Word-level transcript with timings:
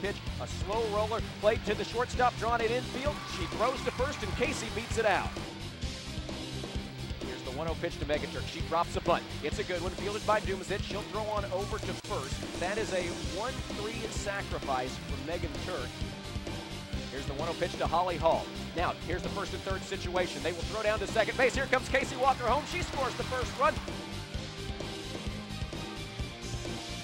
pitch, 0.00 0.16
a 0.40 0.46
slow 0.46 0.82
roller, 0.94 1.20
played 1.40 1.64
to 1.66 1.74
the 1.74 1.84
shortstop, 1.84 2.36
drawn 2.38 2.60
it 2.60 2.70
infield. 2.70 3.14
She 3.38 3.44
throws 3.56 3.80
to 3.84 3.90
first, 3.92 4.22
and 4.22 4.32
Casey 4.36 4.66
beats 4.74 4.98
it 4.98 5.06
out. 5.06 5.28
Here's 7.26 7.42
the 7.42 7.50
1 7.50 7.66
0 7.66 7.76
pitch 7.80 7.98
to 7.98 8.06
Megan 8.06 8.30
Turk. 8.30 8.44
She 8.46 8.60
drops 8.62 8.96
a 8.96 9.00
bunt. 9.02 9.22
It's 9.44 9.58
a 9.58 9.64
good 9.64 9.82
one, 9.82 9.92
fielded 9.92 10.26
by 10.26 10.40
Dumasic. 10.40 10.82
She'll 10.82 11.02
throw 11.02 11.22
on 11.22 11.44
over 11.52 11.78
to 11.78 11.92
first. 12.08 12.60
That 12.60 12.78
is 12.78 12.92
a 12.92 13.02
1 13.38 13.52
3 13.52 13.92
sacrifice 14.10 14.96
for 14.96 15.26
Megan 15.26 15.50
Turk. 15.66 15.88
Here's 17.12 17.26
the 17.26 17.34
1 17.34 17.46
0 17.46 17.60
pitch 17.60 17.76
to 17.78 17.86
Holly 17.86 18.16
Hall. 18.16 18.46
Now, 18.74 18.94
here's 19.06 19.22
the 19.22 19.28
first 19.28 19.52
and 19.52 19.62
third 19.62 19.82
situation. 19.82 20.42
They 20.42 20.52
will 20.52 20.62
throw 20.62 20.82
down 20.82 20.98
to 21.00 21.06
second 21.06 21.36
base. 21.36 21.54
Here 21.54 21.66
comes 21.66 21.88
Casey 21.88 22.16
Walker 22.16 22.44
home. 22.44 22.64
She 22.72 22.82
scores 22.82 23.14
the 23.14 23.24
first 23.24 23.52
run. 23.60 23.74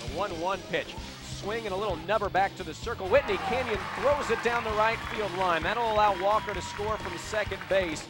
The 0.01 0.19
1 0.19 0.41
1 0.41 0.61
pitch. 0.71 0.95
Swing 1.43 1.67
and 1.67 1.73
a 1.73 1.77
little 1.77 1.95
nubber 2.09 2.29
back 2.29 2.57
to 2.57 2.65
the 2.65 2.75
circle. 2.75 3.07
Whitney 3.07 3.37
Canion 3.37 3.79
throws 4.01 4.29
it 4.29 4.43
down 4.43 4.65
the 4.65 4.71
right 4.71 4.99
field 5.15 5.33
line. 5.39 5.63
That'll 5.63 5.93
allow 5.93 6.21
Walker 6.21 6.53
to 6.53 6.61
score 6.61 6.97
from 6.97 7.17
second 7.17 7.61
base. 7.69 8.05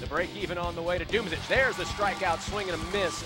The 0.00 0.06
break 0.06 0.34
even 0.34 0.58
on 0.58 0.74
the 0.74 0.82
way 0.82 0.98
to 0.98 1.04
Dumasic. 1.04 1.46
There's 1.46 1.76
the 1.76 1.84
strikeout, 1.84 2.40
swing 2.40 2.68
and 2.68 2.82
a 2.82 2.84
miss. 2.92 3.22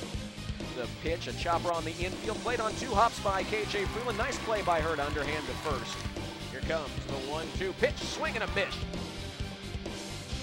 The 0.77 0.87
pitch, 1.03 1.29
a 1.29 1.33
chopper 1.39 1.73
on 1.73 1.83
the 1.85 1.93
infield, 1.93 2.37
played 2.43 2.61
on 2.61 2.75
two 2.75 2.91
hops 2.91 3.19
by 3.21 3.43
KJ 3.43 3.87
Freeland. 3.87 4.19
Nice 4.19 4.39
play 4.41 4.61
by 4.61 4.83
her 4.83 4.97
to 4.97 5.03
underhand 5.03 5.47
to 5.47 5.53
first. 5.55 5.97
Here 6.51 6.61
comes 6.69 6.91
the 7.07 7.33
one-two 7.33 7.73
pitch, 7.81 7.97
swing 7.97 8.35
and 8.35 8.45
a 8.45 8.49
miss. 8.49 8.75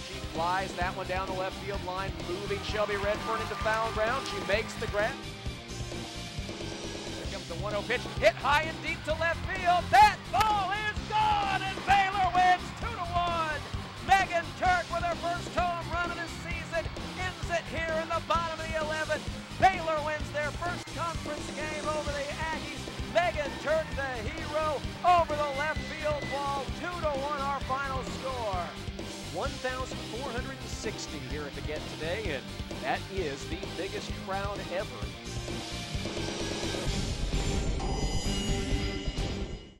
She 0.08 0.16
flies 0.34 0.74
that 0.74 0.98
one 0.98 1.06
down 1.06 1.28
the 1.28 1.34
left 1.34 1.56
field 1.64 1.84
line, 1.86 2.12
moving 2.28 2.60
Shelby 2.64 2.96
Redfern 2.96 3.40
into 3.40 3.56
foul 3.56 3.92
ground. 3.92 4.26
She 4.28 4.48
makes 4.48 4.74
the 4.76 4.88
grab. 4.88 5.14
Here 7.60 7.72
comes 7.72 7.88
the 7.88 7.88
1-0 7.88 7.88
pitch, 7.88 8.02
hit 8.20 8.36
high 8.36 8.64
and 8.64 8.78
deep 8.84 9.04
to 9.06 9.14
left 9.20 9.40
field. 9.48 9.84
That 9.92 10.18
ball 10.32 10.72
is 10.72 10.98
gone, 11.12 11.62
and 11.62 11.76
Baylor 11.84 12.28
wins 12.32 12.64
2-1. 12.80 13.60
Megan 14.08 14.48
Turk 14.60 14.86
with 14.92 15.04
her 15.04 15.16
first 15.20 15.52
home 15.56 15.86
run 15.92 16.12
of 16.12 16.18
the 16.18 16.30
season 16.48 16.84
ends 17.20 17.50
it 17.52 17.64
here 17.68 17.96
in 18.00 18.08
the 18.10 18.22
bottom 18.28 18.60
of 18.60 18.66
the 18.66 18.80
11th. 18.80 19.24
Baylor 19.60 20.00
wins 20.06 20.30
their 20.32 20.52
first 20.64 20.86
conference 20.96 21.46
game 21.56 21.86
over 21.88 22.12
the 22.12 22.26
Aggies. 22.48 22.80
Megan 23.14 23.52
Turk, 23.60 23.88
the 23.96 24.12
hero, 24.30 24.80
over 25.04 25.36
the 25.36 25.52
left 25.60 25.84
field 25.92 26.24
wall. 26.32 26.64
2-1 26.80 27.44
our 27.44 27.60
final 27.68 28.04
score. 28.20 28.64
1,460 29.36 31.20
here 31.30 31.44
at 31.44 31.54
the 31.56 31.62
Get 31.62 31.82
today, 32.00 32.40
and 32.40 32.44
that 32.82 33.00
is 33.14 33.44
the 33.50 33.60
biggest 33.78 34.12
crowd 34.26 34.60
ever 34.74 35.00